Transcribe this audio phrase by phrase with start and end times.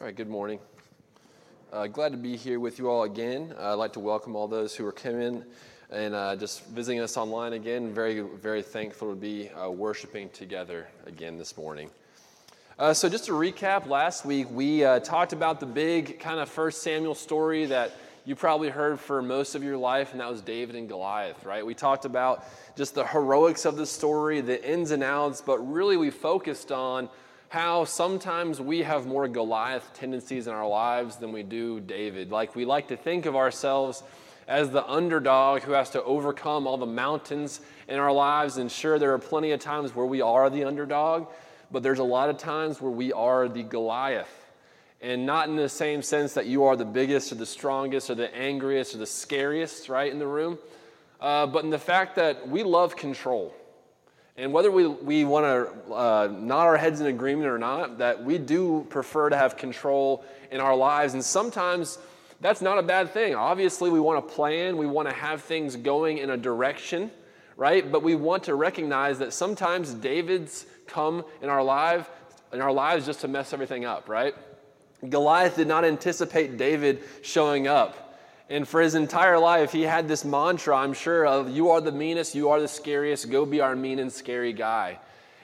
[0.00, 0.58] All right, good morning.
[1.70, 3.54] Uh, glad to be here with you all again.
[3.60, 5.44] Uh, I'd like to welcome all those who are coming
[5.90, 7.92] and uh, just visiting us online again.
[7.92, 11.90] Very, very thankful to be uh, worshiping together again this morning.
[12.78, 16.48] Uh, so, just to recap, last week we uh, talked about the big kind of
[16.48, 17.92] First Samuel story that
[18.24, 21.64] you probably heard for most of your life, and that was David and Goliath, right?
[21.64, 25.98] We talked about just the heroics of the story, the ins and outs, but really
[25.98, 27.10] we focused on
[27.50, 32.30] how sometimes we have more Goliath tendencies in our lives than we do David.
[32.30, 34.04] Like we like to think of ourselves
[34.46, 38.56] as the underdog who has to overcome all the mountains in our lives.
[38.56, 41.26] And sure, there are plenty of times where we are the underdog,
[41.72, 44.52] but there's a lot of times where we are the Goliath.
[45.00, 48.14] And not in the same sense that you are the biggest or the strongest or
[48.14, 50.56] the angriest or the scariest, right, in the room,
[51.20, 53.52] uh, but in the fact that we love control.
[54.40, 58.24] And whether we, we want to uh, nod our heads in agreement or not, that
[58.24, 61.12] we do prefer to have control in our lives.
[61.12, 61.98] And sometimes
[62.40, 63.34] that's not a bad thing.
[63.34, 67.10] Obviously, we want to plan, we want to have things going in a direction,
[67.58, 67.92] right?
[67.92, 72.08] But we want to recognize that sometimes David's come in our life,
[72.50, 74.34] in our lives just to mess everything up, right?
[75.06, 78.09] Goliath did not anticipate David showing up.
[78.50, 81.92] And for his entire life, he had this mantra, I'm sure, of you are the
[81.92, 84.98] meanest, you are the scariest, go be our mean and scary guy.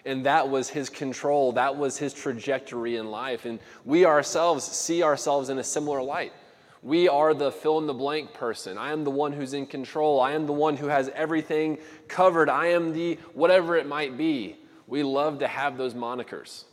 [0.05, 3.45] And that was his control, that was his trajectory in life.
[3.45, 6.33] And we ourselves see ourselves in a similar light.
[6.83, 8.77] We are the fill in the blank person.
[8.77, 10.21] I am the one who's in control.
[10.21, 12.49] I am the one who has everything covered.
[12.49, 14.57] I am the whatever it might be.
[14.89, 16.65] We love to have those monikers.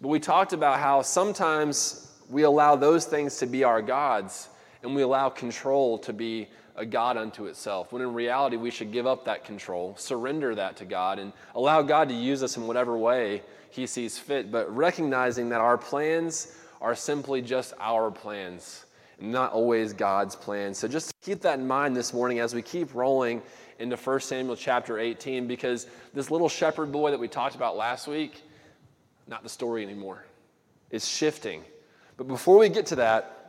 [0.00, 4.48] But we talked about how sometimes we allow those things to be our gods
[4.82, 8.92] and we allow control to be a God unto itself, when in reality we should
[8.92, 12.66] give up that control, surrender that to God, and allow God to use us in
[12.66, 18.86] whatever way He sees fit, but recognizing that our plans are simply just our plans,
[19.20, 20.78] not always God's plans.
[20.78, 23.42] So just keep that in mind this morning as we keep rolling
[23.78, 28.08] into 1 Samuel chapter 18, because this little shepherd boy that we talked about last
[28.08, 28.42] week,
[29.28, 30.24] not the story anymore.
[30.90, 31.62] It's shifting.
[32.16, 33.41] But before we get to that,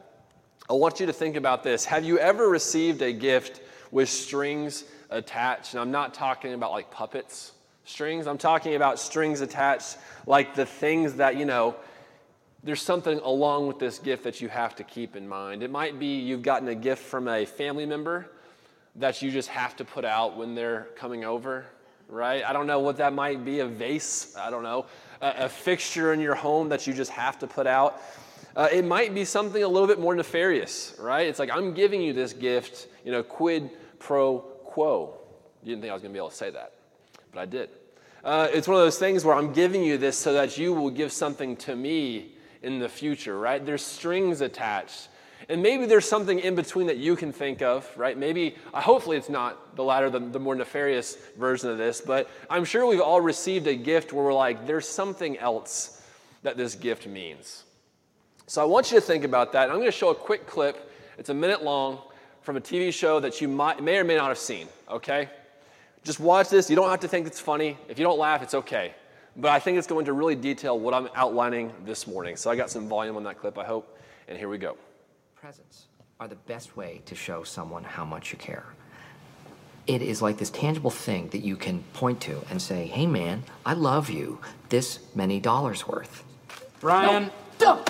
[0.70, 1.86] I want you to think about this.
[1.86, 5.74] Have you ever received a gift with strings attached?
[5.74, 7.54] And I'm not talking about like puppets
[7.86, 11.76] strings, I'm talking about strings attached, like the things that, you know,
[12.64, 15.64] there's something along with this gift that you have to keep in mind.
[15.64, 18.32] It might be you've gotten a gift from a family member
[18.96, 21.66] that you just have to put out when they're coming over,
[22.08, 22.44] right?
[22.46, 24.86] I don't know what that might be a vase, I don't know,
[25.22, 28.02] a, a fixture in your home that you just have to put out.
[28.56, 31.28] Uh, it might be something a little bit more nefarious, right?
[31.28, 35.16] It's like, I'm giving you this gift, you know, quid pro quo.
[35.64, 36.74] You didn't think I was going to be able to say that,
[37.32, 37.70] but I did.
[38.24, 40.92] Uh, it's one of those things where I'm giving you this so that you will
[40.92, 43.66] give something to me in the future, right?
[43.66, 45.10] There's strings attached.
[45.50, 48.18] And maybe there's something in between that you can think of, right?
[48.18, 52.30] Maybe, uh, hopefully, it's not the latter, the, the more nefarious version of this, but
[52.50, 56.02] I'm sure we've all received a gift where we're like, there's something else
[56.44, 57.64] that this gift means.
[58.48, 59.70] So I want you to think about that.
[59.70, 60.92] I'm going to show a quick clip.
[61.18, 62.00] It's a minute long
[62.42, 65.30] from a TV show that you might, may or may not have seen, okay?
[66.04, 66.70] Just watch this.
[66.70, 67.78] You don't have to think it's funny.
[67.88, 68.94] If you don't laugh, it's okay.
[69.38, 72.36] But I think it's going to really detail what I'm outlining this morning.
[72.36, 73.98] So I got some volume on that clip, I hope.
[74.28, 74.78] And here we go.
[75.36, 75.86] Presents
[76.20, 78.66] are the best way to show someone how much you care.
[79.88, 83.44] It is like this tangible thing that you can point to and say, hey man,
[83.66, 84.40] I love you,
[84.70, 86.24] this many dollars worth.
[86.80, 87.84] Brian, no,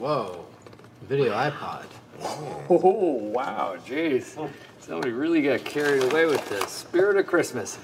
[0.00, 0.46] Whoa,
[1.02, 1.84] video iPod.
[2.22, 4.50] Oh, wow, jeez.
[4.78, 7.78] Somebody really got carried away with the spirit of Christmas.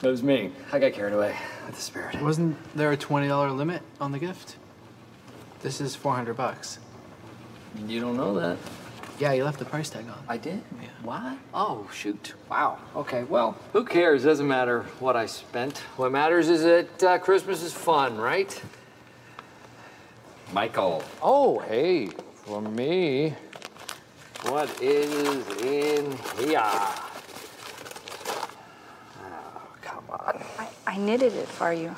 [0.00, 0.52] That was me.
[0.72, 2.20] I got carried away with the spirit.
[2.20, 4.56] Wasn't there a $20 limit on the gift?
[5.62, 6.80] This is 400 bucks.
[7.86, 8.58] You don't know that.
[9.18, 10.22] Yeah, you left the price tag on.
[10.28, 10.60] I did?
[10.82, 10.88] Yeah.
[11.02, 11.38] What?
[11.54, 12.34] Oh, shoot.
[12.50, 12.78] Wow.
[12.94, 14.24] Okay, well, who cares?
[14.24, 15.78] Doesn't matter what I spent.
[15.96, 18.62] What matters is that uh, Christmas is fun, right?
[20.52, 21.02] Michael.
[21.22, 23.34] Oh, hey, for me.
[24.44, 26.62] What is in here?
[29.20, 30.42] Oh, come on.
[30.58, 31.94] I, I knitted it for you.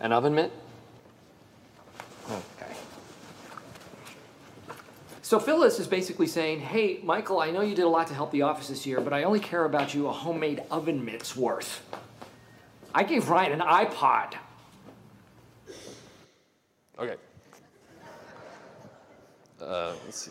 [0.00, 0.50] An oven mitt?
[2.30, 2.72] Okay.
[5.20, 8.30] So Phyllis is basically saying, hey, Michael, I know you did a lot to help
[8.30, 11.82] the office this year, but I only care about you a homemade oven mitt's worth.
[12.94, 14.34] I gave Ryan an iPod.
[16.98, 17.16] Okay.
[19.66, 20.30] Uh, let's see.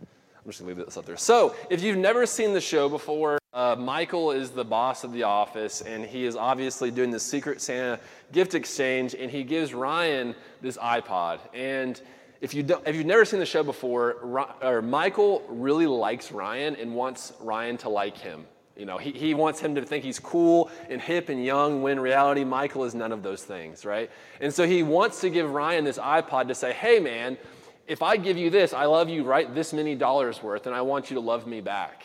[0.00, 1.16] I'm just gonna leave this up there.
[1.16, 5.22] So, if you've never seen the show before, Uh, Michael is the boss of the
[5.22, 8.00] office, and he is obviously doing the Secret Santa
[8.32, 11.38] gift exchange, and he gives Ryan this iPod.
[11.54, 12.00] And
[12.40, 16.74] if, you don't, if you've never seen the show before, or Michael really likes Ryan
[16.74, 18.44] and wants Ryan to like him.
[18.76, 22.00] You know, he, he wants him to think he's cool and hip and young when
[22.00, 24.10] reality Michael is none of those things, right?
[24.40, 27.38] And so he wants to give Ryan this iPod to say, hey man,
[27.86, 30.80] if I give you this, I love you right this many dollars worth, and I
[30.80, 32.04] want you to love me back.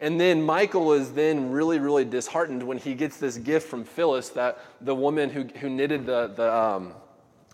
[0.00, 4.30] And then Michael is then really, really disheartened when he gets this gift from Phyllis,
[4.30, 6.92] that the woman who, who knitted the, the, um,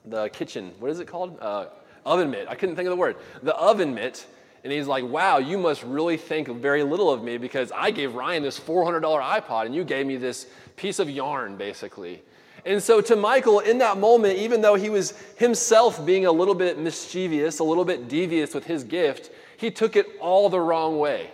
[0.04, 1.38] the kitchen, what is it called?
[1.40, 1.66] Uh,
[2.04, 2.48] oven mitt.
[2.48, 3.16] I couldn't think of the word.
[3.42, 4.26] The oven mitt.
[4.62, 8.14] And he's like, wow, you must really think very little of me because I gave
[8.14, 10.46] Ryan this $400 iPod and you gave me this
[10.76, 12.22] piece of yarn, basically.
[12.64, 16.54] And so to Michael, in that moment, even though he was himself being a little
[16.54, 20.98] bit mischievous, a little bit devious with his gift, he took it all the wrong
[20.98, 21.30] way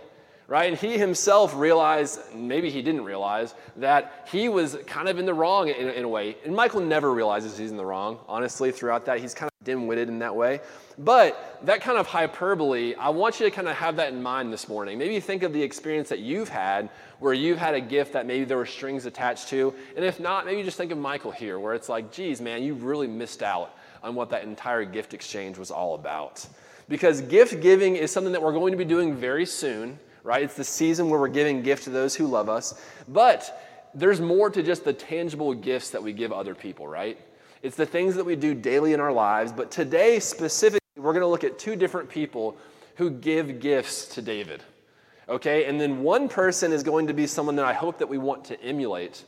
[0.48, 0.70] right?
[0.70, 5.34] And he himself realized, maybe he didn't realize, that he was kind of in the
[5.34, 6.36] wrong in, in, a way.
[6.44, 9.20] And Michael never realizes he's in the wrong, honestly, throughout that.
[9.20, 10.60] He's kind of dim witted in that way.
[10.98, 14.52] But that kind of hyperbole, I want you to kind of have that in mind
[14.52, 14.98] this morning.
[14.98, 16.88] Maybe think of the experience that you've had
[17.18, 19.74] where you've had a gift that maybe there were strings attached to.
[19.96, 22.74] And if not, maybe just think of Michael here, where it's like, geez, man, you
[22.74, 26.46] really missed out on what that entire gift exchange was all about.
[26.88, 30.42] Because gift giving is something that we're going to be doing very soon right?
[30.42, 32.74] It's the season where we're giving gifts to those who love us.
[33.06, 37.18] But there's more to just the tangible gifts that we give other people, right?
[37.62, 39.52] It's the things that we do daily in our lives.
[39.52, 42.56] But today, specifically, we're going to look at two different people
[42.96, 44.62] who give gifts to David.
[45.28, 45.66] Okay?
[45.66, 48.46] And then one person is going to be someone that I hope that we want
[48.46, 49.24] to emulate.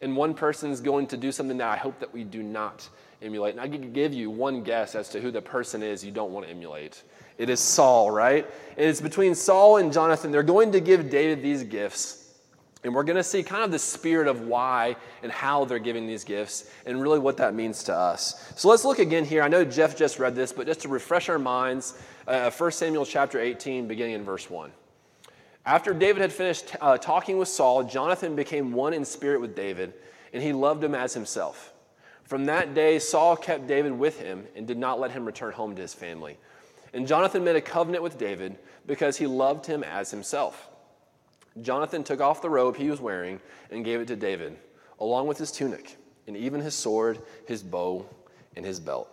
[0.00, 2.88] And one person is going to do something that I hope that we do not
[3.22, 3.52] emulate.
[3.52, 6.32] And I can give you one guess as to who the person is you don't
[6.32, 7.02] want to emulate.
[7.38, 8.46] It is Saul, right?
[8.76, 10.30] And it's between Saul and Jonathan.
[10.30, 12.22] They're going to give David these gifts.
[12.84, 16.06] And we're going to see kind of the spirit of why and how they're giving
[16.06, 18.52] these gifts and really what that means to us.
[18.56, 19.42] So let's look again here.
[19.42, 21.98] I know Jeff just read this, but just to refresh our minds,
[22.28, 24.70] uh, 1 Samuel chapter 18, beginning in verse 1.
[25.64, 29.92] After David had finished uh, talking with Saul, Jonathan became one in spirit with David,
[30.32, 31.72] and he loved him as himself.
[32.26, 35.76] From that day, Saul kept David with him and did not let him return home
[35.76, 36.36] to his family.
[36.92, 40.68] And Jonathan made a covenant with David because he loved him as himself.
[41.62, 43.40] Jonathan took off the robe he was wearing
[43.70, 44.56] and gave it to David,
[44.98, 45.96] along with his tunic,
[46.26, 48.04] and even his sword, his bow,
[48.56, 49.08] and his belt.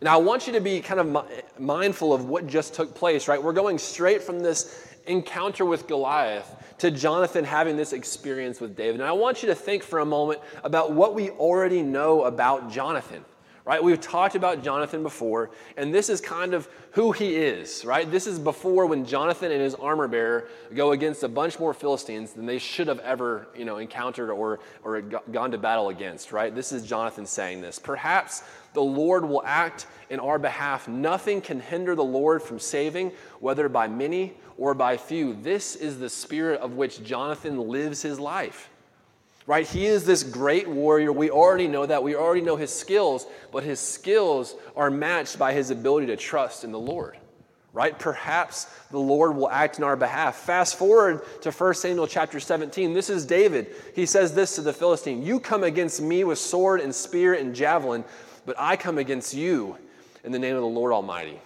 [0.00, 1.26] Now, I want you to be kind of
[1.58, 3.42] mindful of what just took place, right?
[3.42, 9.00] We're going straight from this encounter with Goliath to Jonathan having this experience with David.
[9.00, 12.70] And I want you to think for a moment about what we already know about
[12.70, 13.24] Jonathan
[13.64, 13.82] right?
[13.82, 18.10] We've talked about Jonathan before, and this is kind of who he is, right?
[18.10, 22.32] This is before when Jonathan and his armor bearer go against a bunch more Philistines
[22.32, 26.54] than they should have ever, you know, encountered or, or gone to battle against, right?
[26.54, 27.78] This is Jonathan saying this.
[27.78, 28.42] Perhaps
[28.72, 30.88] the Lord will act in our behalf.
[30.88, 35.34] Nothing can hinder the Lord from saving, whether by many or by few.
[35.34, 38.69] This is the spirit of which Jonathan lives his life
[39.50, 39.66] right?
[39.66, 41.10] He is this great warrior.
[41.10, 42.04] We already know that.
[42.04, 46.62] We already know his skills, but his skills are matched by his ability to trust
[46.62, 47.18] in the Lord,
[47.72, 47.98] right?
[47.98, 50.36] Perhaps the Lord will act in our behalf.
[50.36, 52.94] Fast forward to 1 Samuel chapter 17.
[52.94, 53.74] This is David.
[53.96, 57.52] He says this to the Philistine You come against me with sword and spear and
[57.52, 58.04] javelin,
[58.46, 59.76] but I come against you
[60.22, 61.40] in the name of the Lord Almighty,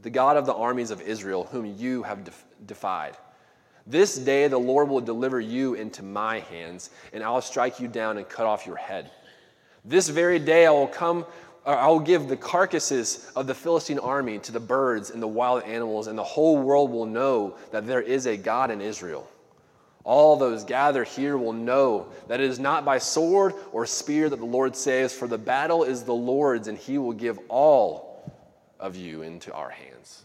[0.00, 2.32] the God of the armies of Israel, whom you have
[2.64, 3.18] defied.
[3.86, 7.88] This day the Lord will deliver you into my hands, and I will strike you
[7.88, 9.10] down and cut off your head.
[9.84, 11.26] This very day I will come,
[11.66, 15.64] I will give the carcasses of the Philistine army to the birds and the wild
[15.64, 19.28] animals, and the whole world will know that there is a God in Israel.
[20.04, 24.38] All those gathered here will know that it is not by sword or spear that
[24.38, 28.32] the Lord saves, for the battle is the Lord's, and he will give all
[28.80, 30.22] of you into our hands.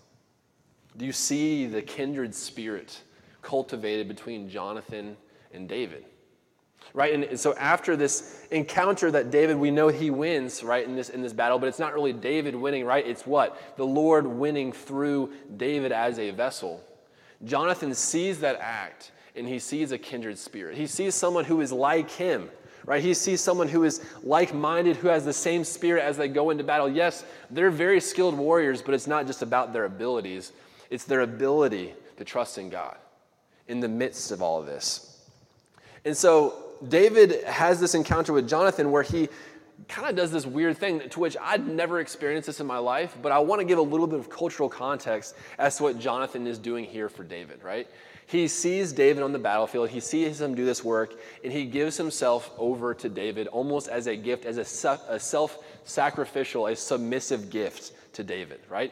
[0.98, 3.02] Do you see the kindred spirit?
[3.48, 5.16] Cultivated between Jonathan
[5.54, 6.04] and David.
[6.94, 7.13] Right?
[7.13, 11.22] And so after this encounter that David, we know he wins, right, in this in
[11.22, 13.06] this battle, but it's not really David winning, right?
[13.06, 13.77] It's what?
[13.77, 16.84] The Lord winning through David as a vessel.
[17.46, 20.75] Jonathan sees that act and he sees a kindred spirit.
[20.75, 22.50] He sees someone who is like him,
[22.86, 23.01] right?
[23.01, 26.50] He sees someone who is like minded, who has the same spirit as they go
[26.50, 26.89] into battle.
[26.89, 30.51] Yes, they're very skilled warriors, but it's not just about their abilities,
[30.89, 32.98] it's their ability to trust in God
[33.68, 35.20] in the midst of all of this.
[36.06, 36.56] And so
[36.88, 39.30] David has this encounter with Jonathan where he
[39.88, 43.16] kind of does this weird thing to which I'd never experienced this in my life,
[43.22, 46.48] but I want to give a little bit of cultural context as to what Jonathan
[46.48, 47.88] is doing here for David, right?
[48.26, 51.96] He sees David on the battlefield, he sees him do this work, and he gives
[51.96, 54.66] himself over to David almost as a gift, as a,
[55.20, 58.92] self sacrificial, a submissive gift to David, right?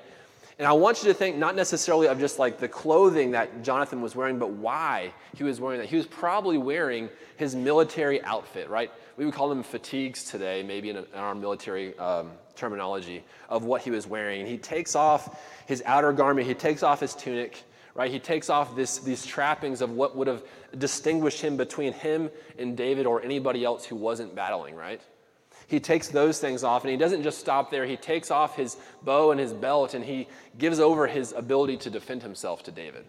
[0.57, 4.01] And I want you to think not necessarily of just like the clothing that Jonathan
[4.01, 5.89] was wearing, but why he was wearing that.
[5.89, 8.89] He was probably wearing his military outfit, right?
[9.17, 13.91] We would call them fatigues today, maybe in, our military um, terminology, of what he
[13.91, 14.41] was wearing.
[14.41, 17.61] And he takes off his outer garment, he takes off his tunic,
[17.93, 18.09] right?
[18.09, 20.43] He takes off this, these trappings of what would have
[20.77, 25.01] distinguished him between him and David or anybody else who wasn't battling, right?
[25.67, 27.85] He takes those things off and he doesn't just stop there.
[27.85, 31.89] He takes off his bow and his belt and he gives over his ability to
[31.89, 33.05] defend himself to David.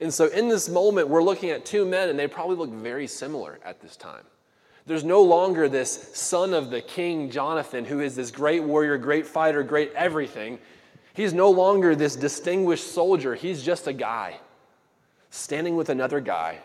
[0.00, 3.08] And so in this moment, we're looking at two men and they probably look very
[3.08, 4.24] similar at this time.
[4.86, 9.26] There's no longer this son of the king, Jonathan, who is this great warrior, great
[9.26, 10.58] fighter, great everything.
[11.12, 13.34] He's no longer this distinguished soldier.
[13.34, 14.38] He's just a guy
[15.30, 16.60] standing with another guy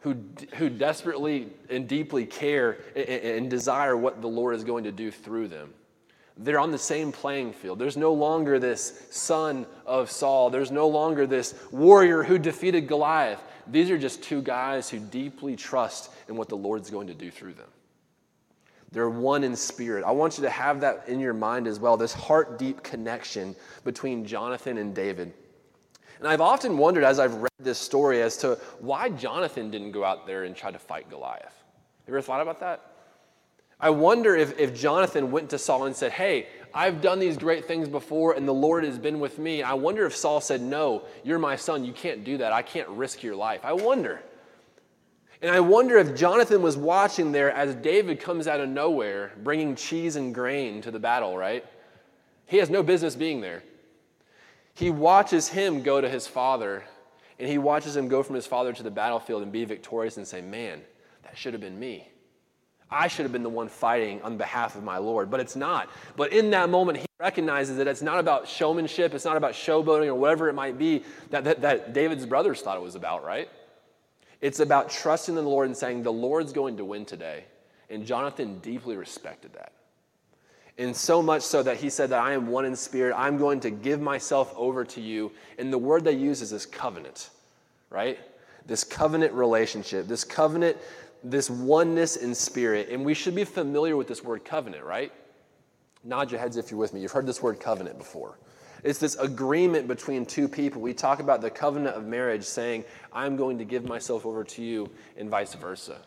[0.00, 0.16] who,
[0.54, 5.10] who desperately and deeply care and, and desire what the Lord is going to do
[5.10, 5.72] through them.
[6.36, 7.78] They're on the same playing field.
[7.78, 10.48] There's no longer this son of Saul.
[10.48, 13.42] There's no longer this warrior who defeated Goliath.
[13.66, 17.30] These are just two guys who deeply trust in what the Lord's going to do
[17.30, 17.68] through them.
[18.90, 20.02] They're one in spirit.
[20.02, 23.54] I want you to have that in your mind as well this heart deep connection
[23.84, 25.32] between Jonathan and David.
[26.20, 30.04] And I've often wondered as I've read this story as to why Jonathan didn't go
[30.04, 31.64] out there and try to fight Goliath.
[32.06, 32.90] You ever thought about that?
[33.80, 37.64] I wonder if, if Jonathan went to Saul and said, Hey, I've done these great
[37.64, 39.62] things before and the Lord has been with me.
[39.62, 41.84] I wonder if Saul said, No, you're my son.
[41.84, 42.52] You can't do that.
[42.52, 43.60] I can't risk your life.
[43.64, 44.22] I wonder.
[45.40, 49.74] And I wonder if Jonathan was watching there as David comes out of nowhere bringing
[49.74, 51.64] cheese and grain to the battle, right?
[52.44, 53.62] He has no business being there.
[54.80, 56.82] He watches him go to his father,
[57.38, 60.26] and he watches him go from his father to the battlefield and be victorious and
[60.26, 60.80] say, Man,
[61.22, 62.08] that should have been me.
[62.90, 65.90] I should have been the one fighting on behalf of my Lord, but it's not.
[66.16, 70.06] But in that moment, he recognizes that it's not about showmanship, it's not about showboating
[70.06, 73.50] or whatever it might be that, that, that David's brothers thought it was about, right?
[74.40, 77.44] It's about trusting in the Lord and saying, The Lord's going to win today.
[77.90, 79.74] And Jonathan deeply respected that.
[80.78, 83.14] And so much so that he said that I am one in spirit.
[83.16, 85.32] I'm going to give myself over to you.
[85.58, 87.30] And the word they use is this covenant,
[87.90, 88.18] right?
[88.66, 90.76] This covenant relationship, this covenant,
[91.22, 92.88] this oneness in spirit.
[92.90, 95.12] And we should be familiar with this word covenant, right?
[96.02, 97.00] Nod your heads if you're with me.
[97.00, 98.38] You've heard this word covenant before.
[98.82, 100.80] It's this agreement between two people.
[100.80, 104.62] We talk about the covenant of marriage saying, I'm going to give myself over to
[104.62, 105.98] you, and vice versa.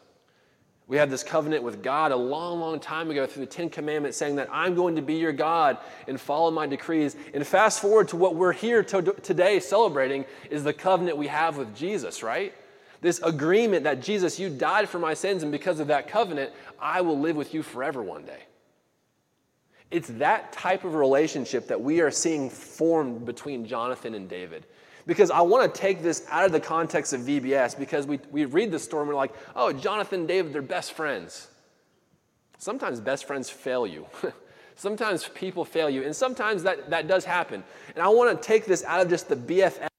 [0.87, 4.17] We had this covenant with God a long, long time ago through the Ten Commandments
[4.17, 7.15] saying that I'm going to be your God and follow my decrees.
[7.33, 11.57] And fast forward to what we're here to, today celebrating is the covenant we have
[11.57, 12.53] with Jesus, right?
[12.99, 17.01] This agreement that Jesus, you died for my sins, and because of that covenant, I
[17.01, 18.43] will live with you forever one day.
[19.91, 24.65] It's that type of relationship that we are seeing formed between Jonathan and David.
[25.05, 28.45] Because I want to take this out of the context of VBS because we, we
[28.45, 31.47] read the story and we're like, oh, Jonathan and David, they're best friends.
[32.57, 34.05] Sometimes best friends fail you.
[34.75, 37.63] sometimes people fail you, and sometimes that, that does happen.
[37.95, 39.89] And I want to take this out of just the BFF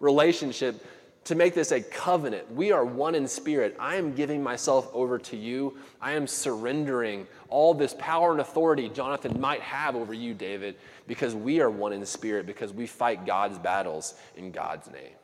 [0.00, 0.84] relationship
[1.24, 2.50] to make this a covenant.
[2.52, 3.76] We are one in spirit.
[3.80, 5.78] I am giving myself over to you.
[6.00, 10.76] I am surrendering all this power and authority Jonathan might have over you, David,
[11.06, 15.14] because we are one in spirit, because we fight God's battles in God's name.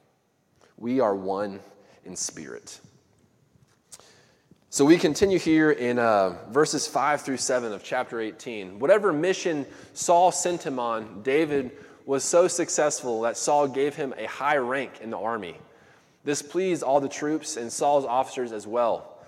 [0.79, 1.61] We are one
[2.05, 2.81] in spirit.
[4.71, 8.79] So we continue here in uh, verses 5 through 7 of chapter 18.
[8.79, 11.73] Whatever mission Saul sent him on, David
[12.07, 15.57] was so successful that Saul gave him a high rank in the army.
[16.25, 19.19] This pleased all the troops and Saul's officers as well.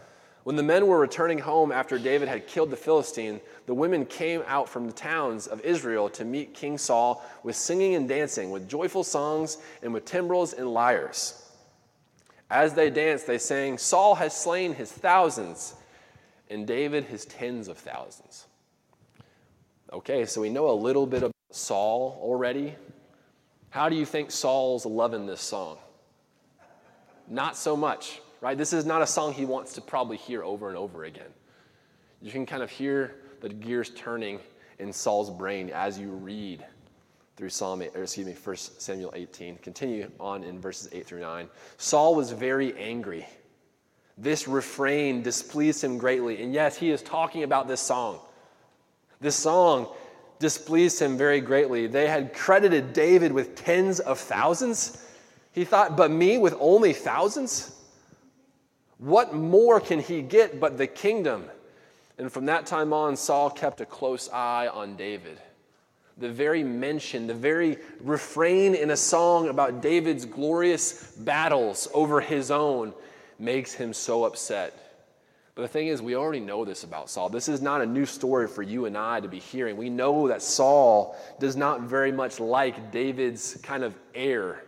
[0.44, 4.42] When the men were returning home after David had killed the Philistine, the women came
[4.46, 8.68] out from the towns of Israel to meet King Saul with singing and dancing, with
[8.68, 11.48] joyful songs, and with timbrels and lyres.
[12.50, 15.74] As they danced, they sang, Saul has slain his thousands,
[16.50, 18.46] and David his tens of thousands.
[19.92, 22.74] Okay, so we know a little bit about Saul already.
[23.70, 25.78] How do you think Saul's loving this song?
[27.32, 28.58] Not so much, right?
[28.58, 31.30] This is not a song he wants to probably hear over and over again.
[32.20, 34.38] You can kind of hear the gears turning
[34.78, 36.62] in Saul's brain as you read
[37.38, 39.56] through Psalm, or excuse me, 1 Samuel 18.
[39.56, 41.48] Continue on in verses 8 through 9.
[41.78, 43.26] Saul was very angry.
[44.18, 46.42] This refrain displeased him greatly.
[46.42, 48.20] And yes, he is talking about this song,
[49.22, 49.88] This song
[50.38, 51.86] displeased him very greatly.
[51.86, 54.98] They had credited David with tens of thousands.
[55.52, 57.78] He thought, but me with only thousands?
[58.98, 61.44] What more can he get but the kingdom?
[62.18, 65.38] And from that time on, Saul kept a close eye on David.
[66.18, 72.50] The very mention, the very refrain in a song about David's glorious battles over his
[72.50, 72.92] own
[73.38, 74.78] makes him so upset.
[75.54, 77.28] But the thing is, we already know this about Saul.
[77.28, 79.76] This is not a new story for you and I to be hearing.
[79.76, 84.62] We know that Saul does not very much like David's kind of air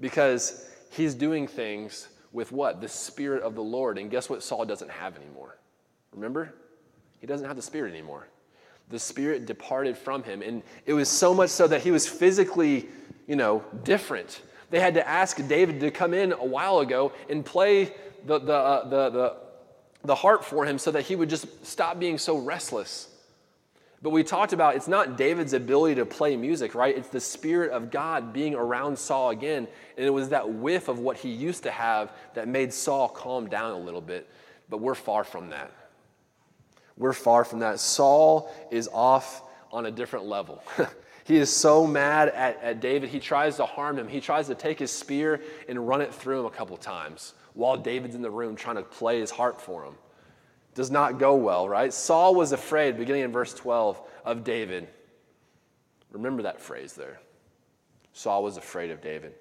[0.00, 2.80] because he's doing things with what?
[2.80, 3.98] The Spirit of the Lord.
[3.98, 5.56] And guess what Saul doesn't have anymore?
[6.12, 6.54] Remember?
[7.20, 8.28] He doesn't have the Spirit anymore.
[8.88, 10.42] The Spirit departed from him.
[10.42, 12.88] And it was so much so that he was physically,
[13.26, 14.42] you know, different.
[14.70, 17.92] They had to ask David to come in a while ago and play
[18.26, 19.36] the, the, uh, the, the
[20.06, 23.08] the heart for him so that he would just stop being so restless.
[24.02, 26.96] But we talked about it's not David's ability to play music, right?
[26.96, 29.66] It's the Spirit of God being around Saul again.
[29.96, 33.48] And it was that whiff of what he used to have that made Saul calm
[33.48, 34.28] down a little bit.
[34.68, 35.72] But we're far from that.
[36.96, 37.80] We're far from that.
[37.80, 40.62] Saul is off on a different level.
[41.24, 44.08] he is so mad at, at David, he tries to harm him.
[44.08, 47.76] He tries to take his spear and run it through him a couple times while
[47.76, 49.94] David's in the room trying to play his harp for him.
[50.76, 51.92] Does not go well, right?
[51.92, 54.86] Saul was afraid, beginning in verse 12, of David.
[56.12, 57.18] Remember that phrase there.
[58.12, 59.34] Saul was afraid of David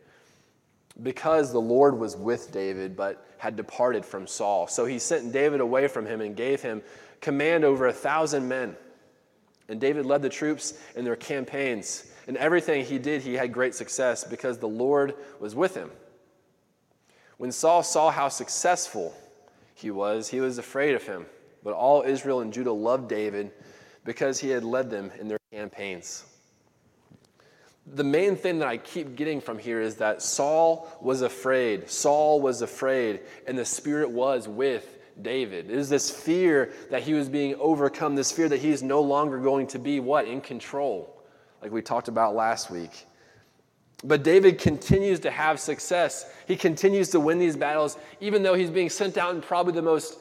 [1.03, 4.67] because the Lord was with David but had departed from Saul.
[4.67, 6.81] So he sent David away from him and gave him
[7.19, 8.75] command over a thousand men.
[9.67, 12.09] And David led the troops in their campaigns.
[12.27, 15.91] And everything he did, he had great success because the Lord was with him.
[17.37, 19.13] When Saul saw how successful
[19.75, 21.27] he was, he was afraid of him.
[21.63, 23.51] But all Israel and Judah loved David
[24.03, 26.25] because he had led them in their campaigns.
[27.85, 31.89] The main thing that I keep getting from here is that Saul was afraid.
[31.89, 35.69] Saul was afraid, and the Spirit was with David.
[35.69, 39.01] It is this fear that he was being overcome, this fear that he is no
[39.01, 40.27] longer going to be what?
[40.27, 41.21] In control,
[41.61, 43.05] like we talked about last week.
[44.03, 46.29] But David continues to have success.
[46.47, 49.81] He continues to win these battles, even though he's being sent out in probably the
[49.81, 50.19] most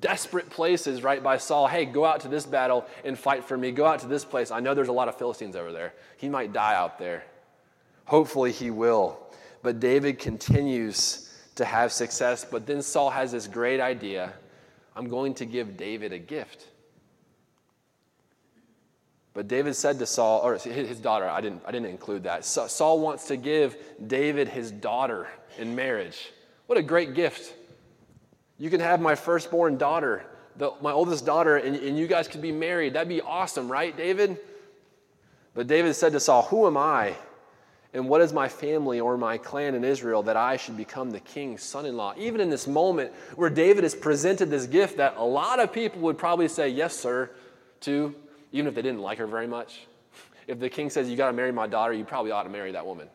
[0.00, 1.66] desperate places, right, by Saul.
[1.66, 3.70] Hey, go out to this battle and fight for me.
[3.70, 4.50] Go out to this place.
[4.50, 5.94] I know there's a lot of Philistines over there.
[6.16, 7.24] He might die out there.
[8.06, 9.18] Hopefully, he will.
[9.62, 12.44] But David continues to have success.
[12.44, 14.32] But then Saul has this great idea
[14.96, 16.68] I'm going to give David a gift.
[19.34, 22.44] But David said to Saul, or his daughter, I didn't, I didn't include that.
[22.44, 25.26] Saul wants to give David his daughter
[25.58, 26.30] in marriage.
[26.66, 27.52] What a great gift.
[28.58, 30.24] You can have my firstborn daughter,
[30.56, 32.94] the, my oldest daughter, and, and you guys could be married.
[32.94, 34.38] That'd be awesome, right, David?
[35.52, 37.14] But David said to Saul, Who am I?
[37.92, 41.20] And what is my family or my clan in Israel that I should become the
[41.20, 42.14] king's son in law?
[42.16, 46.00] Even in this moment where David has presented this gift that a lot of people
[46.02, 47.30] would probably say, Yes, sir,
[47.80, 48.14] to
[48.54, 49.80] even if they didn't like her very much.
[50.46, 52.72] If the king says, You got to marry my daughter, you probably ought to marry
[52.72, 53.08] that woman.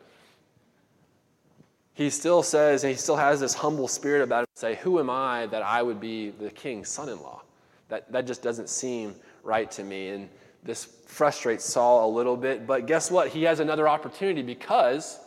[1.94, 5.08] He still says, and he still has this humble spirit about him, say, Who am
[5.10, 7.42] I that I would be the king's son in law?
[7.88, 10.08] That, that just doesn't seem right to me.
[10.10, 10.28] And
[10.62, 12.66] this frustrates Saul a little bit.
[12.66, 13.28] But guess what?
[13.28, 15.18] He has another opportunity because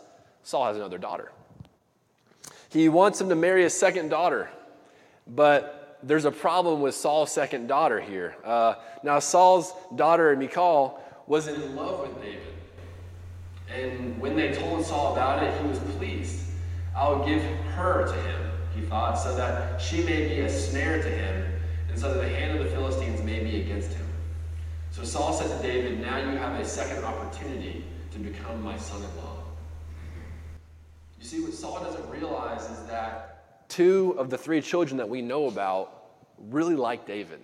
[0.43, 1.31] Saul has another daughter.
[2.69, 4.49] He wants him to marry his second daughter,
[5.27, 8.35] but there's a problem with Saul's second daughter here.
[8.43, 12.41] Uh, now, Saul's daughter, Michal, was in love with David.
[13.73, 16.41] And when they told Saul about it, he was pleased.
[16.95, 21.09] I'll give her to him, he thought, so that she may be a snare to
[21.09, 21.53] him,
[21.89, 24.05] and so that the hand of the Philistines may be against him.
[24.91, 29.01] So Saul said to David, Now you have a second opportunity to become my son
[29.01, 29.37] in law.
[31.19, 33.32] You see, what Saul doesn't realize is that
[33.73, 36.03] two of the three children that we know about
[36.37, 37.39] really like David.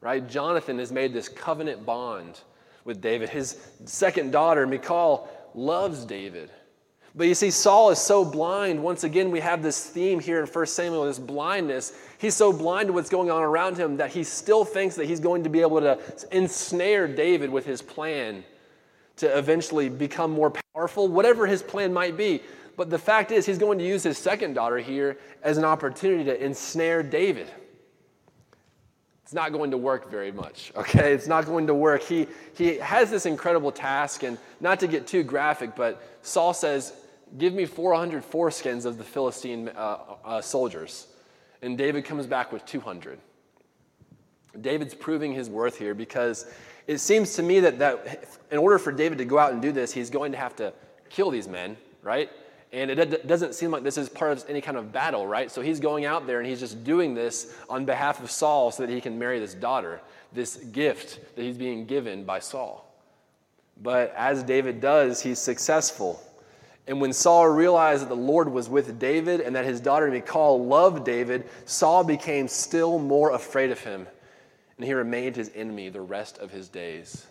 [0.00, 0.28] Right?
[0.28, 2.40] Jonathan has made this covenant bond
[2.84, 3.28] with David.
[3.28, 6.50] His second daughter, Michal, loves David.
[7.14, 8.82] But you see, Saul is so blind.
[8.82, 11.96] Once again, we have this theme here in 1 Samuel, this blindness.
[12.18, 15.20] He's so blind to what's going on around him that he still thinks that he's
[15.20, 15.98] going to be able to
[16.32, 18.42] ensnare David with his plan
[19.16, 22.42] to eventually become more powerful, whatever his plan might be.
[22.76, 26.24] But the fact is, he's going to use his second daughter here as an opportunity
[26.24, 27.50] to ensnare David.
[29.22, 31.12] It's not going to work very much, okay?
[31.12, 32.02] It's not going to work.
[32.02, 36.92] He, he has this incredible task, and not to get too graphic, but Saul says,
[37.38, 41.08] Give me 400 foreskins of the Philistine uh, uh, soldiers.
[41.62, 43.18] And David comes back with 200.
[44.60, 46.46] David's proving his worth here because
[46.86, 49.72] it seems to me that, that in order for David to go out and do
[49.72, 50.72] this, he's going to have to
[51.08, 52.30] kill these men, right?
[52.74, 55.48] And it doesn't seem like this is part of any kind of battle, right?
[55.48, 58.84] So he's going out there and he's just doing this on behalf of Saul so
[58.84, 60.00] that he can marry this daughter,
[60.32, 62.92] this gift that he's being given by Saul.
[63.80, 66.20] But as David does, he's successful.
[66.88, 70.66] And when Saul realized that the Lord was with David and that his daughter Michal
[70.66, 74.08] loved David, Saul became still more afraid of him,
[74.78, 77.24] and he remained his enemy the rest of his days.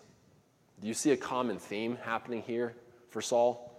[0.81, 2.75] Do you see a common theme happening here
[3.09, 3.72] for Saul?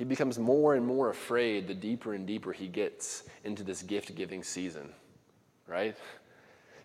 [0.00, 4.14] He becomes more and more afraid the deeper and deeper he gets into this gift
[4.14, 4.94] giving season,
[5.66, 5.94] right?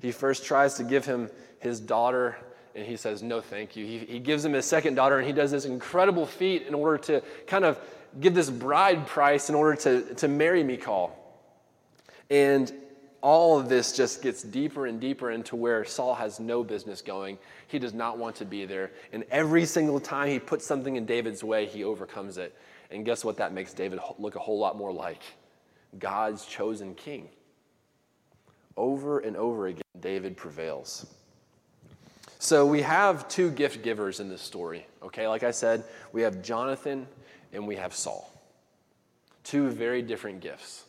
[0.02, 2.36] He first tries to give him his daughter
[2.76, 3.86] and he says, No, thank you.
[3.86, 6.98] He, he gives him his second daughter, and he does this incredible feat in order
[7.06, 7.80] to kind of
[8.20, 11.18] give this bride price in order to, to marry Michal.
[12.30, 12.70] And
[13.22, 17.38] all of this just gets deeper and deeper into where Saul has no business going.
[17.70, 18.92] He does not want to be there.
[19.14, 22.54] And every single time he puts something in David's way, he overcomes it.
[22.92, 25.22] And guess what that makes David look a whole lot more like?
[26.00, 27.30] God's chosen king.
[28.78, 31.06] Over and over again, David prevails.
[32.40, 35.28] So we have two gift givers in this story, okay?
[35.28, 37.08] Like I said, we have Jonathan
[37.54, 38.32] and we have Saul.
[39.44, 40.84] Two very different gifts.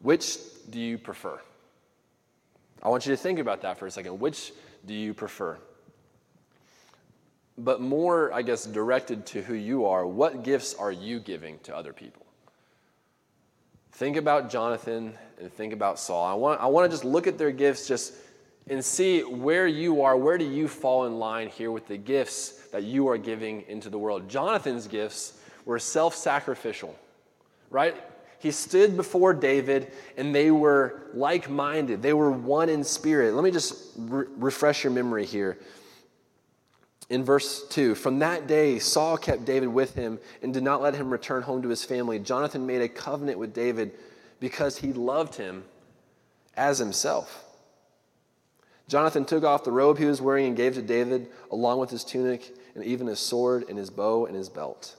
[0.00, 0.38] Which
[0.70, 1.38] do you prefer?
[2.82, 4.18] I want you to think about that for a second.
[4.18, 4.52] Which
[4.86, 5.58] do you prefer?
[7.62, 11.76] But more, I guess, directed to who you are, what gifts are you giving to
[11.76, 12.24] other people?
[13.92, 16.24] Think about Jonathan and think about Saul.
[16.24, 18.14] I want, I want to just look at their gifts just
[18.68, 20.16] and see where you are.
[20.16, 23.90] Where do you fall in line here with the gifts that you are giving into
[23.90, 24.28] the world?
[24.28, 26.96] Jonathan's gifts were self sacrificial,
[27.68, 27.96] right?
[28.38, 32.00] He stood before David and they were like minded.
[32.00, 33.34] They were one in spirit.
[33.34, 35.58] Let me just re- refresh your memory here.
[37.10, 40.94] In verse 2, from that day, Saul kept David with him and did not let
[40.94, 42.20] him return home to his family.
[42.20, 43.90] Jonathan made a covenant with David
[44.38, 45.64] because he loved him
[46.56, 47.44] as himself.
[48.86, 52.04] Jonathan took off the robe he was wearing and gave to David, along with his
[52.04, 54.96] tunic and even his sword and his bow and his belt.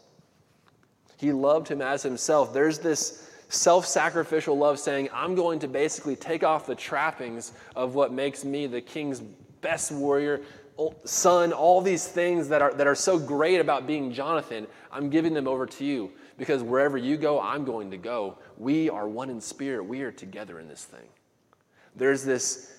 [1.18, 2.54] He loved him as himself.
[2.54, 7.96] There's this self sacrificial love saying, I'm going to basically take off the trappings of
[7.96, 9.22] what makes me the king's
[9.62, 10.42] best warrior,
[11.06, 14.68] son, all these things that are, that are so great about being Jonathan.
[14.92, 18.38] I'm giving them over to you because wherever you go, I'm going to go.
[18.58, 21.08] We are one in spirit, we are together in this thing.
[21.96, 22.72] There's this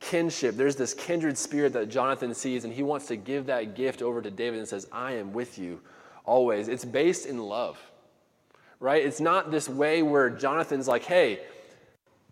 [0.00, 0.56] kinship.
[0.56, 4.20] There's this kindred spirit that Jonathan sees, and he wants to give that gift over
[4.20, 5.80] to David and says, I am with you
[6.24, 6.68] always.
[6.68, 7.78] It's based in love,
[8.80, 9.04] right?
[9.04, 11.40] It's not this way where Jonathan's like, hey,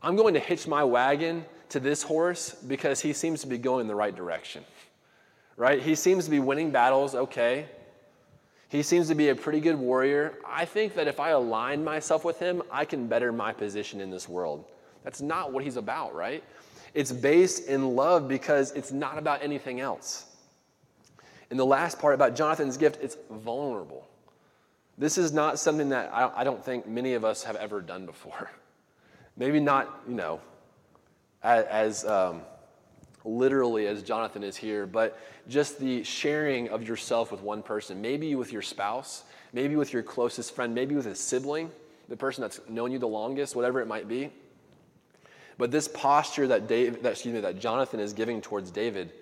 [0.03, 3.87] I'm going to hitch my wagon to this horse because he seems to be going
[3.87, 4.64] the right direction,
[5.59, 5.83] right?
[5.83, 7.66] He seems to be winning battles, okay.
[8.68, 10.38] He seems to be a pretty good warrior.
[10.47, 14.11] I think that if I align myself with him, I can better my position in
[14.11, 14.64] this world.
[15.05, 16.44] That's not what he's about, right?
[16.94, 20.27] It's based in love because it's not about anything else.
[21.51, 24.07] And the last part about Jonathan's gift, it's vulnerable.
[24.97, 28.51] This is not something that I don't think many of us have ever done before.
[29.37, 30.40] Maybe not, you know,
[31.42, 32.42] as, um,
[33.29, 38.35] literally as Jonathan is here, but just the sharing of yourself with one person, maybe
[38.35, 41.71] with your spouse, maybe with your closest friend, maybe with a sibling,
[42.09, 44.31] the person that's known you the longest, whatever it might be.
[45.59, 49.12] But this posture that, Dave, that, excuse me, that Jonathan is giving towards David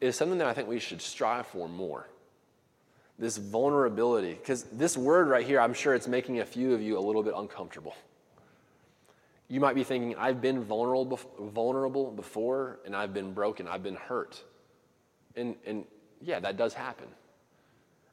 [0.00, 2.08] is something that I think we should strive for more.
[3.18, 6.98] This vulnerability, because this word right here, I'm sure it's making a few of you
[6.98, 7.94] a little bit uncomfortable.
[9.50, 13.96] You might be thinking, I've been vulnerable, vulnerable before, and I've been broken, I've been
[13.96, 14.40] hurt.
[15.34, 15.84] And, and
[16.22, 17.08] yeah, that does happen.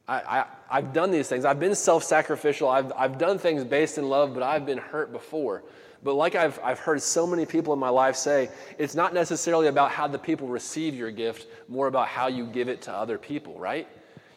[0.08, 1.44] I, I, have done these things.
[1.44, 2.68] I've been self sacrificial.
[2.68, 5.62] I've, I've done things based in love, but I've been hurt before.
[6.02, 8.48] But like I've, I've heard so many people in my life say,
[8.78, 12.68] it's not necessarily about how the people receive your gift, more about how you give
[12.68, 13.86] it to other people, right?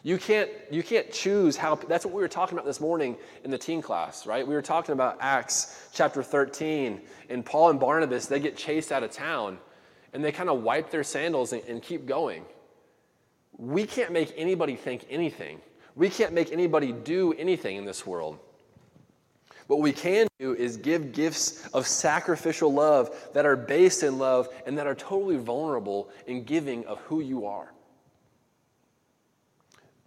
[0.04, 3.52] You can't, you can't choose how, that's what we were talking about this morning in
[3.52, 4.46] the teen class, right?
[4.46, 9.04] We were talking about Acts chapter 13, and Paul and Barnabas, they get chased out
[9.04, 9.58] of town,
[10.12, 12.44] and they kind of wipe their sandals and, and keep going.
[13.56, 15.60] We can't make anybody think anything.
[15.94, 18.40] We can't make anybody do anything in this world.
[19.68, 24.48] What we can do is give gifts of sacrificial love that are based in love
[24.66, 27.72] and that are totally vulnerable in giving of who you are.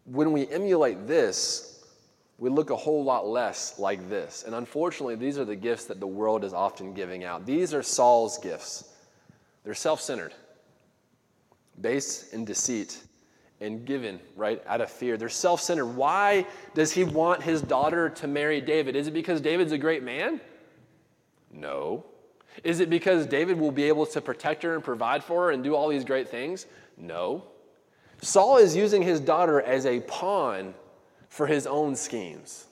[0.06, 1.84] When we emulate this,
[2.38, 4.44] we look a whole lot less like this.
[4.46, 7.46] And unfortunately, these are the gifts that the world is often giving out.
[7.46, 8.89] These are Saul's gifts.
[9.63, 10.34] They're self centered,
[11.82, 13.02] based in deceit,
[13.62, 15.18] and given, right, out of fear.
[15.18, 15.88] They're self centered.
[15.88, 18.96] Why does he want his daughter to marry David?
[18.96, 20.39] Is it because David's a great man?
[21.52, 22.06] No.
[22.63, 25.63] Is it because David will be able to protect her and provide for her and
[25.63, 26.68] do all these great things?
[26.98, 27.44] No.
[28.21, 30.73] Saul is using his daughter as a pawn
[31.30, 32.65] for his own schemes.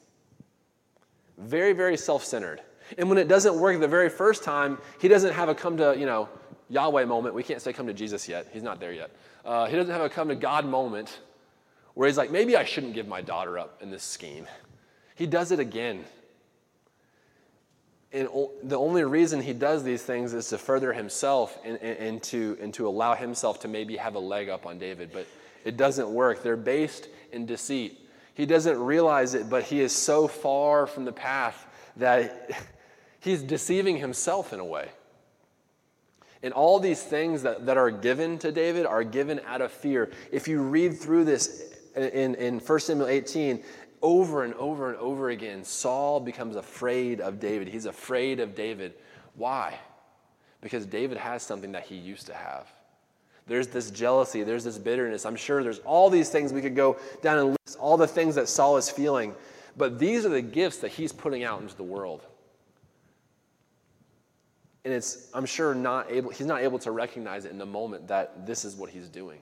[1.37, 2.61] Very, very self centered.
[2.97, 5.95] And when it doesn't work the very first time, he doesn't have a come to,
[5.97, 6.29] you know,
[6.69, 7.35] Yahweh moment.
[7.35, 8.47] We can't say come to Jesus yet.
[8.51, 9.11] He's not there yet.
[9.45, 11.19] Uh, he doesn't have a come to God moment
[11.93, 14.47] where he's like, maybe I shouldn't give my daughter up in this scheme.
[15.15, 16.05] He does it again.
[18.13, 18.29] And
[18.61, 22.71] the only reason he does these things is to further himself and, and, to, and
[22.75, 25.09] to allow himself to maybe have a leg up on David.
[25.11, 25.25] But
[25.65, 26.43] it doesn't work.
[26.43, 27.99] They're based in deceit.
[28.35, 32.51] He doesn't realize it, but he is so far from the path that
[33.19, 34.89] he's deceiving himself in a way.
[36.43, 40.11] And all these things that, that are given to David are given out of fear.
[40.31, 43.63] If you read through this in, in 1 Samuel 18,
[44.03, 47.69] over and over and over again, Saul becomes afraid of David.
[47.69, 48.93] He's afraid of David.
[49.35, 49.79] Why?
[50.61, 52.71] Because David has something that he used to have.
[53.47, 55.25] There's this jealousy, there's this bitterness.
[55.25, 58.35] I'm sure there's all these things we could go down and list, all the things
[58.35, 59.33] that Saul is feeling.
[59.75, 62.21] But these are the gifts that he's putting out into the world.
[64.85, 68.07] And it's, I'm sure, not able, he's not able to recognize it in the moment
[68.09, 69.39] that this is what he's doing.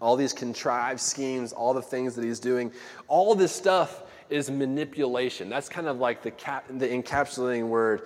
[0.00, 2.72] All these contrived schemes, all the things that he's doing,
[3.08, 5.48] all this stuff is manipulation.
[5.48, 8.02] That's kind of like the, cap, the encapsulating word,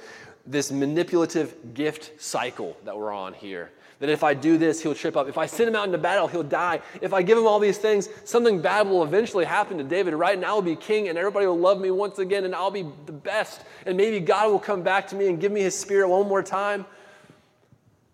[0.46, 3.70] this manipulative gift cycle that we're on here.
[3.98, 5.28] That if I do this, he'll trip up.
[5.28, 6.80] If I send him out into battle, he'll die.
[7.02, 10.34] If I give him all these things, something bad will eventually happen to David, right?
[10.34, 13.12] And I'll be king, and everybody will love me once again, and I'll be the
[13.12, 13.60] best.
[13.84, 16.42] And maybe God will come back to me and give me his spirit one more
[16.42, 16.86] time.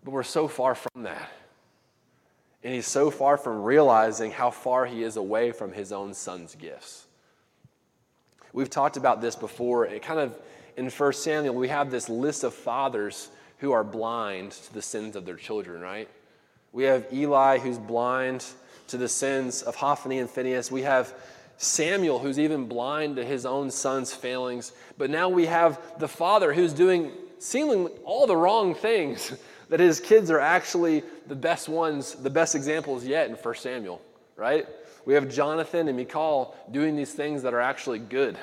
[0.03, 1.31] But we're so far from that.
[2.67, 6.53] And he's so far from realizing how far he is away from his own son's
[6.53, 7.05] gifts.
[8.51, 9.85] We've talked about this before.
[9.85, 10.37] It kind of
[10.75, 15.15] in 1 Samuel, we have this list of fathers who are blind to the sins
[15.15, 16.09] of their children, right?
[16.73, 18.43] We have Eli who's blind
[18.89, 20.69] to the sins of Hophni and Phineas.
[20.69, 21.13] We have
[21.55, 24.73] Samuel who's even blind to his own son's failings.
[24.97, 29.31] But now we have the father who's doing seemingly all the wrong things,
[29.69, 34.01] that his kids are actually the best ones, the best examples yet in 1 Samuel,
[34.35, 34.67] right?
[35.05, 38.37] We have Jonathan and Michal doing these things that are actually good.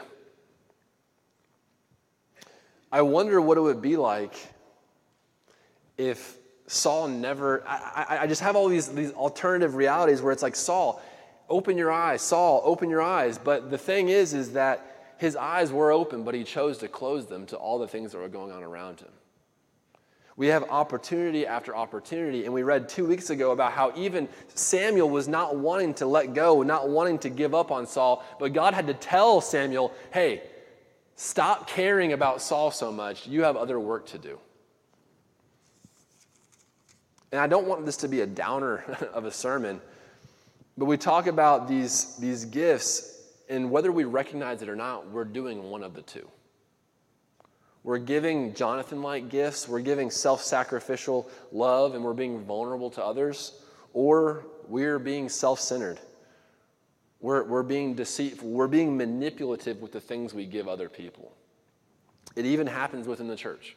[2.90, 4.34] I wonder what it would be like
[5.98, 10.42] if Saul never, I, I, I just have all these, these alternative realities where it's
[10.42, 11.02] like, Saul,
[11.48, 12.22] open your eyes.
[12.22, 13.38] Saul, open your eyes.
[13.38, 17.26] But the thing is, is that his eyes were open, but he chose to close
[17.26, 19.08] them to all the things that were going on around him.
[20.36, 25.08] We have opportunity after opportunity, and we read two weeks ago about how even Samuel
[25.08, 28.74] was not wanting to let go, not wanting to give up on Saul, but God
[28.74, 30.42] had to tell Samuel, hey,
[31.14, 33.28] stop caring about Saul so much.
[33.28, 34.40] You have other work to do.
[37.30, 39.80] And I don't want this to be a downer of a sermon,
[40.76, 45.24] but we talk about these, these gifts, and whether we recognize it or not, we're
[45.24, 46.28] doing one of the two.
[47.84, 53.04] We're giving Jonathan like gifts, we're giving self sacrificial love, and we're being vulnerable to
[53.04, 53.52] others,
[53.92, 56.00] or we're being self centered.
[57.20, 61.32] We're, we're being deceitful, we're being manipulative with the things we give other people.
[62.36, 63.76] It even happens within the church.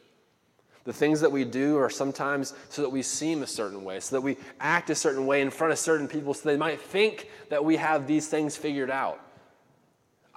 [0.84, 4.16] The things that we do are sometimes so that we seem a certain way, so
[4.16, 7.28] that we act a certain way in front of certain people, so they might think
[7.50, 9.20] that we have these things figured out.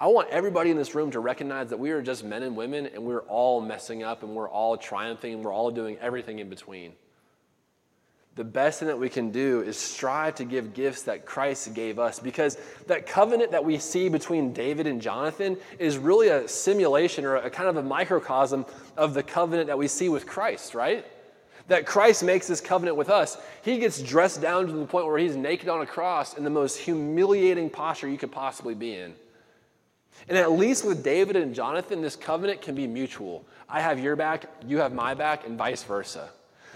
[0.02, 2.86] I want everybody in this room to recognize that we are just men and women
[2.86, 6.50] and we're all messing up and we're all triumphing and we're all doing everything in
[6.50, 6.92] between
[8.34, 11.98] the best thing that we can do is strive to give gifts that Christ gave
[11.98, 17.26] us because that covenant that we see between David and Jonathan is really a simulation
[17.26, 18.64] or a kind of a microcosm
[18.96, 21.04] of the covenant that we see with Christ, right?
[21.68, 23.36] That Christ makes this covenant with us.
[23.62, 26.50] He gets dressed down to the point where he's naked on a cross in the
[26.50, 29.14] most humiliating posture you could possibly be in.
[30.28, 33.44] And at least with David and Jonathan, this covenant can be mutual.
[33.68, 36.28] I have your back, you have my back, and vice versa.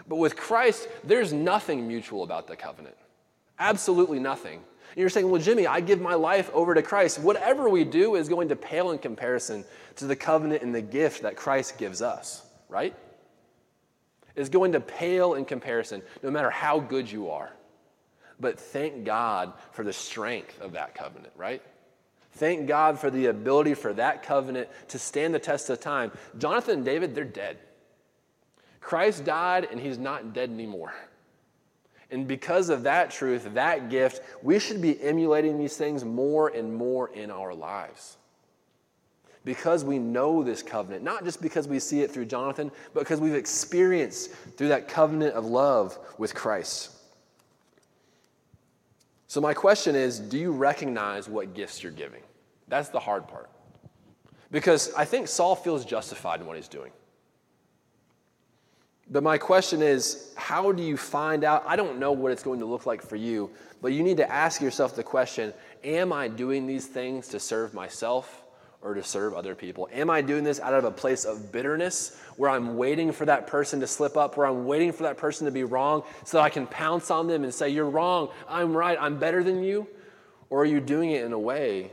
[0.09, 2.97] But with Christ, there's nothing mutual about the covenant.
[3.59, 4.61] Absolutely nothing.
[4.91, 7.19] And you're saying, well, Jimmy, I give my life over to Christ.
[7.19, 9.65] Whatever we do is going to pale in comparison
[9.97, 12.95] to the covenant and the gift that Christ gives us, right?
[14.35, 17.51] Is going to pale in comparison, no matter how good you are.
[18.39, 21.63] But thank God for the strength of that covenant, right?
[22.37, 26.13] Thank God for the ability for that covenant to stand the test of time.
[26.37, 27.57] Jonathan and David, they're dead.
[28.81, 30.95] Christ died and he's not dead anymore.
[32.11, 36.73] And because of that truth, that gift, we should be emulating these things more and
[36.73, 38.19] more in our lives.
[39.45, 43.21] Because we know this covenant, not just because we see it through Jonathan, but because
[43.21, 46.96] we've experienced through that covenant of love with Christ.
[49.29, 52.23] So, my question is do you recognize what gifts you're giving?
[52.69, 53.51] That's the hard part.
[54.51, 56.93] Because I think Saul feels justified in what he's doing.
[59.11, 61.63] But my question is, how do you find out?
[61.67, 64.31] I don't know what it's going to look like for you, but you need to
[64.31, 65.53] ask yourself the question
[65.85, 68.43] Am I doing these things to serve myself
[68.83, 69.89] or to serve other people?
[69.93, 73.47] Am I doing this out of a place of bitterness where I'm waiting for that
[73.47, 76.45] person to slip up, where I'm waiting for that person to be wrong so that
[76.45, 79.87] I can pounce on them and say, You're wrong, I'm right, I'm better than you?
[80.51, 81.91] Or are you doing it in a way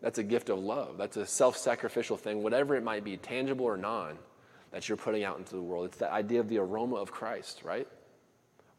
[0.00, 0.96] that's a gift of love?
[0.98, 4.18] That's a self sacrificial thing, whatever it might be, tangible or non
[4.72, 5.86] that you're putting out into the world.
[5.86, 7.88] It's the idea of the aroma of Christ, right?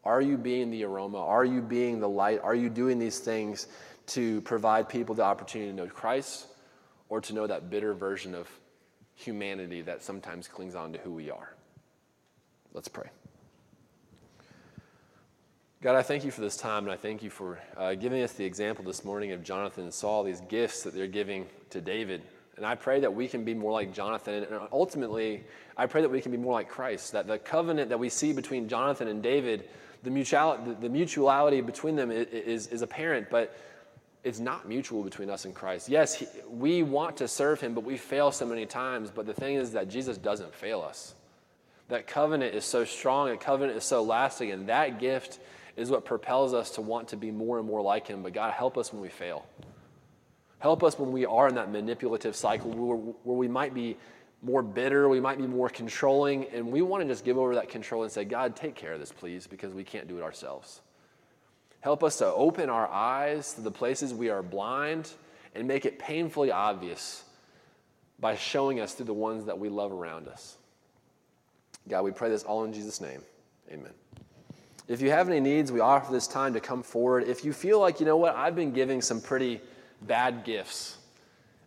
[0.04, 1.18] Are you being the aroma?
[1.18, 2.40] Are you being the light?
[2.42, 3.66] Are you doing these things
[4.08, 6.47] to provide people the opportunity to know Christ
[7.08, 8.48] or to know that bitter version of
[9.14, 11.54] humanity that sometimes clings on to who we are?
[12.72, 13.08] Let's pray.
[15.80, 18.32] God, I thank you for this time, and I thank you for uh, giving us
[18.32, 22.22] the example this morning of Jonathan and Saul, these gifts that they're giving to David.
[22.56, 24.42] And I pray that we can be more like Jonathan.
[24.42, 25.44] And ultimately,
[25.76, 27.12] I pray that we can be more like Christ.
[27.12, 29.68] That the covenant that we see between Jonathan and David,
[30.02, 33.56] the, mutual, the, mutuality between them is, is apparent, but
[34.28, 35.88] it's not mutual between us and Christ.
[35.88, 39.10] Yes, he, we want to serve him, but we fail so many times.
[39.10, 41.14] But the thing is that Jesus doesn't fail us.
[41.88, 45.38] That covenant is so strong, that covenant is so lasting, and that gift
[45.76, 48.22] is what propels us to want to be more and more like him.
[48.22, 49.46] But God, help us when we fail.
[50.58, 53.96] Help us when we are in that manipulative cycle where, where we might be
[54.42, 57.70] more bitter, we might be more controlling, and we want to just give over that
[57.70, 60.82] control and say, God, take care of this, please, because we can't do it ourselves.
[61.80, 65.10] Help us to open our eyes to the places we are blind
[65.54, 67.24] and make it painfully obvious
[68.18, 70.56] by showing us through the ones that we love around us.
[71.88, 73.22] God, we pray this all in Jesus' name.
[73.70, 73.92] Amen.
[74.88, 77.28] If you have any needs, we offer this time to come forward.
[77.28, 79.60] If you feel like, you know what, I've been giving some pretty
[80.02, 80.96] bad gifts.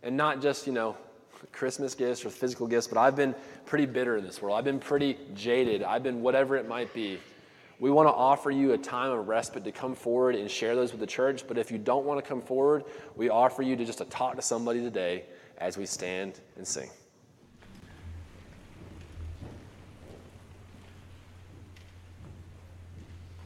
[0.02, 0.96] And not just, you know,
[1.52, 4.58] Christmas gifts or physical gifts, but I've been pretty bitter in this world.
[4.58, 5.82] I've been pretty jaded.
[5.82, 7.18] I've been whatever it might be.
[7.82, 10.92] We want to offer you a time of respite to come forward and share those
[10.92, 11.48] with the church.
[11.48, 12.84] But if you don't want to come forward,
[13.16, 15.24] we offer you to just to talk to somebody today
[15.58, 16.88] as we stand and sing.